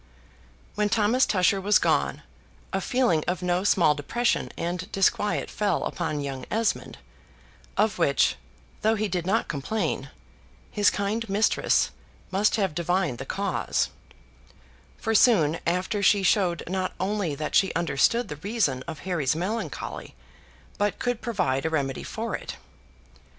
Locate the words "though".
8.81-8.95